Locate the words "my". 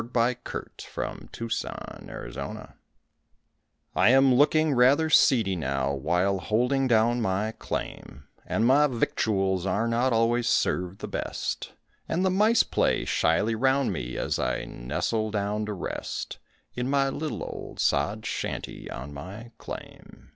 7.21-7.51, 8.65-8.87, 16.89-17.09, 19.13-19.51